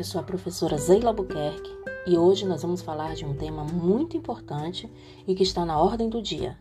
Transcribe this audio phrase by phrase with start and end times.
[0.00, 1.76] eu sou a professora Zeila Albuquerque
[2.06, 4.88] e hoje nós vamos falar de um tema muito importante
[5.26, 6.56] e que está na ordem do dia,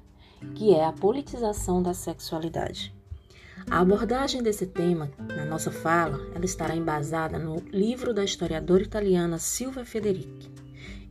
[0.55, 2.95] que é a politização da sexualidade.
[3.69, 9.37] A abordagem desse tema na nossa fala, ela estará embasada no livro da historiadora italiana
[9.37, 10.51] Silvia Federici,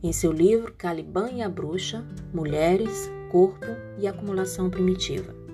[0.03, 3.67] em seu livro Caliban e a Bruxa, Mulheres, Corpo
[3.97, 5.46] e Acumulação Primitiva.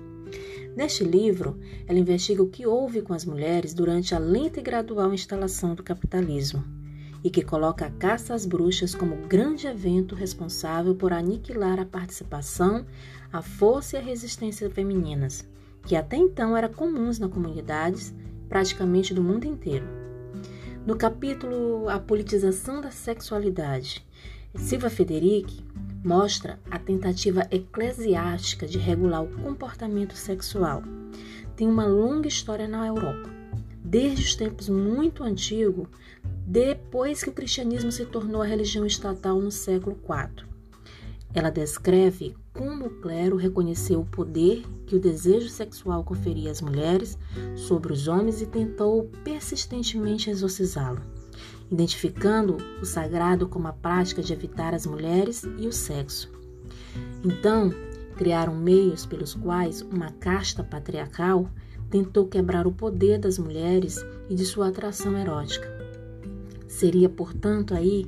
[0.76, 5.14] Neste livro, ela investiga o que houve com as mulheres durante a lenta e gradual
[5.14, 6.64] instalação do capitalismo
[7.22, 12.84] e que coloca a caça às bruxas como grande evento responsável por aniquilar a participação,
[13.32, 15.48] a força e a resistência femininas,
[15.86, 18.12] que até então eram comuns nas comunidades
[18.48, 19.86] praticamente do mundo inteiro.
[20.84, 24.04] No capítulo A Politização da Sexualidade,
[24.54, 25.64] Silva Federici
[26.04, 30.82] mostra a tentativa eclesiástica de regular o comportamento sexual.
[31.56, 33.30] Tem uma longa história na Europa,
[33.82, 35.88] desde os tempos muito antigos,
[36.46, 40.46] depois que o cristianismo se tornou a religião estatal no século IV.
[41.32, 47.18] Ela descreve como o clero reconheceu o poder que o desejo sexual conferia às mulheres
[47.56, 51.23] sobre os homens e tentou persistentemente exorcizá-lo
[51.70, 56.30] identificando o sagrado como a prática de evitar as mulheres e o sexo.
[57.24, 57.72] Então,
[58.16, 61.48] criaram meios pelos quais uma casta patriarcal
[61.90, 65.72] tentou quebrar o poder das mulheres e de sua atração erótica.
[66.68, 68.06] Seria, portanto, aí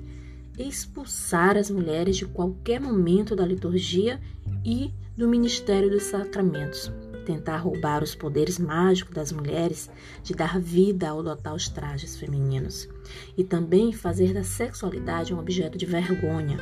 [0.59, 4.21] expulsar as mulheres de qualquer momento da liturgia
[4.65, 6.91] e do ministério dos sacramentos,
[7.27, 9.91] tentar roubar os poderes mágicos das mulheres
[10.23, 12.89] de dar vida ao adotar os trajes femininos
[13.37, 16.59] e também fazer da sexualidade um objeto de vergonha.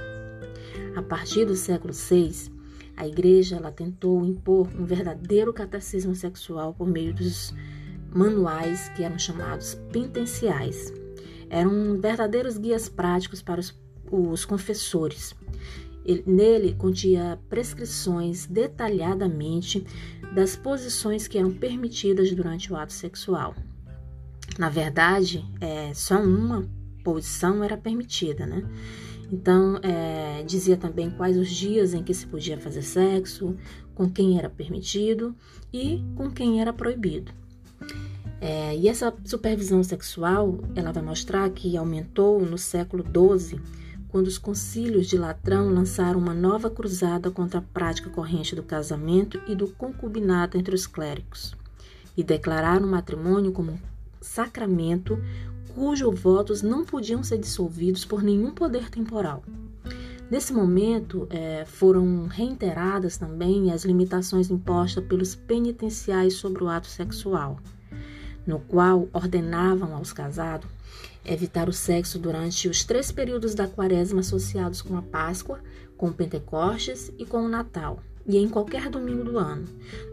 [0.96, 2.50] A partir do século VI,
[2.96, 7.52] a igreja ela tentou impor um verdadeiro catecismo sexual por meio dos
[8.12, 10.92] manuais que eram chamados penitenciais.
[11.50, 13.76] Eram verdadeiros guias práticos para os,
[14.10, 15.34] os confessores.
[16.04, 19.84] Ele, nele continha prescrições detalhadamente
[20.34, 23.54] das posições que eram permitidas durante o ato sexual.
[24.58, 26.68] Na verdade, é, só uma
[27.02, 28.64] posição era permitida, né?
[29.32, 33.56] Então, é, dizia também quais os dias em que se podia fazer sexo,
[33.94, 35.34] com quem era permitido
[35.72, 37.32] e com quem era proibido.
[38.40, 43.60] É, e essa supervisão sexual, ela vai mostrar que aumentou no século XII
[44.14, 49.40] quando os concílios de Latrão lançaram uma nova cruzada contra a prática corrente do casamento
[49.48, 51.56] e do concubinato entre os clérigos,
[52.16, 53.76] e declararam o matrimônio como
[54.20, 55.18] sacramento
[55.74, 59.42] cujos votos não podiam ser dissolvidos por nenhum poder temporal.
[60.30, 67.58] Nesse momento, é, foram reiteradas também as limitações impostas pelos penitenciais sobre o ato sexual,
[68.46, 70.70] no qual ordenavam aos casados
[71.24, 75.60] evitar o sexo durante os três períodos da quaresma associados com a Páscoa,
[75.96, 79.66] com o Pentecostes e com o Natal, e em qualquer domingo do ano,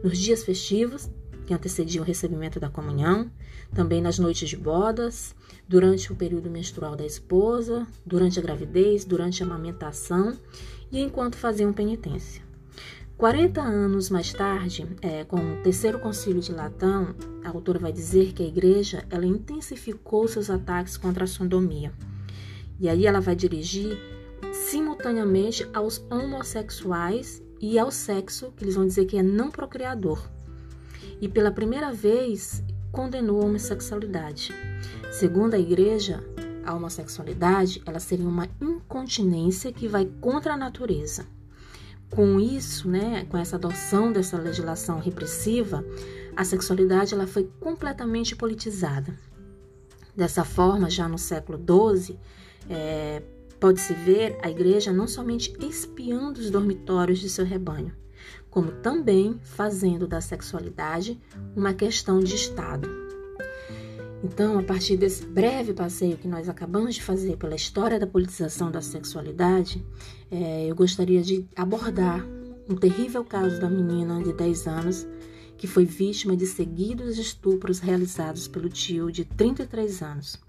[0.04, 1.10] nos dias festivos
[1.46, 3.30] que antecediam o recebimento da comunhão,
[3.74, 5.36] também nas noites de bodas,
[5.68, 10.38] durante o período menstrual da esposa, durante a gravidez, durante a amamentação
[10.92, 12.51] e enquanto faziam penitência.
[13.22, 18.34] 40 anos mais tarde, é, com o terceiro concílio de Latão, a autora vai dizer
[18.34, 21.94] que a igreja ela intensificou seus ataques contra a sodomia.
[22.80, 23.96] E aí ela vai dirigir
[24.52, 30.28] simultaneamente aos homossexuais e ao sexo, que eles vão dizer que é não procriador.
[31.22, 34.52] E pela primeira vez condenou a homossexualidade.
[35.12, 36.24] Segundo a igreja,
[36.66, 41.28] a homossexualidade ela seria uma incontinência que vai contra a natureza.
[42.12, 45.84] Com isso, né, com essa adoção dessa legislação repressiva,
[46.36, 49.18] a sexualidade ela foi completamente politizada.
[50.14, 52.20] Dessa forma, já no século XII,
[52.70, 53.24] é,
[53.60, 57.96] pode-se ver a igreja não somente espiando os dormitórios de seu rebanho,
[58.50, 61.18] como também fazendo da sexualidade
[61.56, 63.11] uma questão de Estado.
[64.24, 68.70] Então, a partir desse breve passeio que nós acabamos de fazer pela história da politização
[68.70, 69.84] da sexualidade,
[70.30, 72.24] é, eu gostaria de abordar
[72.70, 75.08] um terrível caso da menina de 10 anos
[75.58, 80.40] que foi vítima de seguidos estupros realizados pelo tio de 33 anos,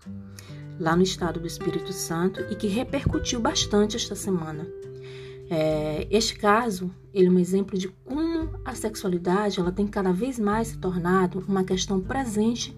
[0.80, 4.66] lá no estado do Espírito Santo e que repercutiu bastante esta semana.
[5.50, 10.38] É, este caso ele é um exemplo de como a sexualidade ela tem cada vez
[10.38, 12.74] mais se tornado uma questão presente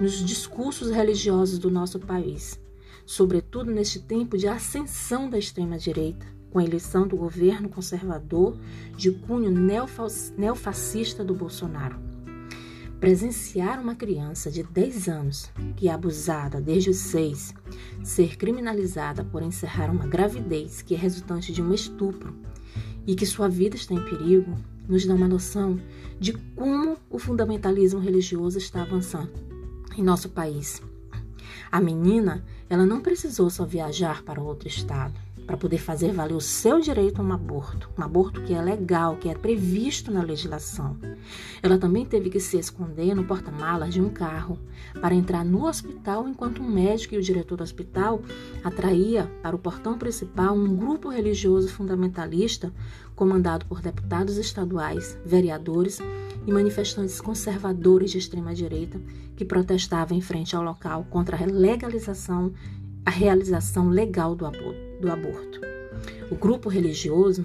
[0.00, 2.58] nos discursos religiosos do nosso país,
[3.06, 8.56] sobretudo neste tempo de ascensão da extrema-direita, com a eleição do governo conservador
[8.96, 11.98] de cunho neofascista do Bolsonaro.
[13.00, 17.52] presenciar uma criança de 10 anos que é abusada desde os 6
[18.02, 22.34] ser criminalizada por encerrar uma gravidez que é resultante de um estupro
[23.06, 24.56] e que sua vida está em perigo,
[24.88, 25.78] nos dá uma noção
[26.18, 29.53] de como o fundamentalismo religioso está avançando
[29.96, 30.82] em nosso país.
[31.70, 35.14] A menina, ela não precisou só viajar para outro estado
[35.46, 39.16] para poder fazer valer o seu direito a um aborto, um aborto que é legal,
[39.16, 40.96] que é previsto na legislação.
[41.62, 44.58] Ela também teve que se esconder no porta-malas de um carro
[45.00, 48.22] para entrar no hospital enquanto um médico e o diretor do hospital
[48.64, 52.72] atraía para o portão principal um grupo religioso fundamentalista
[53.14, 56.00] comandado por deputados estaduais, vereadores
[56.46, 59.00] e manifestantes conservadores de extrema direita
[59.36, 62.52] que protestavam em frente ao local contra a legalização
[63.04, 65.60] a realização legal do aborto.
[66.30, 67.44] O grupo religioso,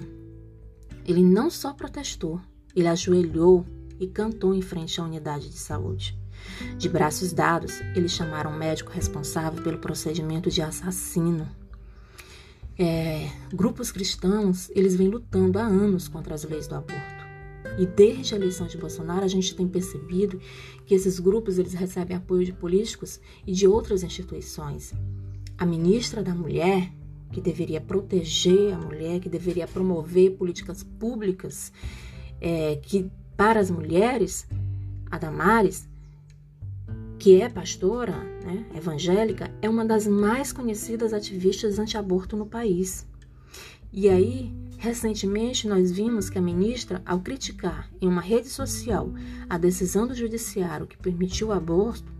[1.06, 2.40] ele não só protestou,
[2.74, 3.66] ele ajoelhou
[3.98, 6.18] e cantou em frente à unidade de saúde.
[6.78, 11.46] De braços dados, eles chamaram o médico responsável pelo procedimento de assassino.
[12.78, 17.20] É, grupos cristãos, eles vêm lutando há anos contra as leis do aborto.
[17.78, 20.40] E desde a eleição de Bolsonaro, a gente tem percebido
[20.86, 24.94] que esses grupos eles recebem apoio de políticos e de outras instituições.
[25.60, 26.90] A ministra da Mulher,
[27.30, 31.70] que deveria proteger a mulher, que deveria promover políticas públicas
[32.40, 34.48] é, que para as mulheres,
[35.10, 35.86] a Damares,
[37.18, 43.06] que é pastora né, evangélica, é uma das mais conhecidas ativistas anti-aborto no país.
[43.92, 49.12] E aí, recentemente, nós vimos que a ministra, ao criticar em uma rede social
[49.46, 52.10] a decisão do judiciário que permitiu o aborto,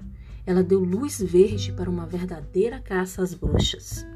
[0.46, 4.06] ela deu luz verde para uma verdadeira caça às bruxas,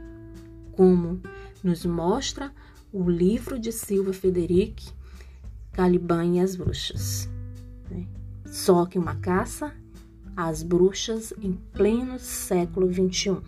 [0.73, 1.21] como
[1.63, 2.53] nos mostra
[2.93, 4.93] o livro de Silva Federici,
[5.73, 7.29] Caliban e as Bruxas.
[7.91, 8.07] Né?
[8.47, 9.75] Só que uma caça
[10.37, 13.39] às bruxas em pleno século XXI.